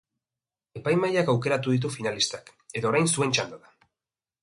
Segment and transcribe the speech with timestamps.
[0.79, 3.75] Epaimahaiak aukeratu ditu finalistak, eta orain zuen txanda da.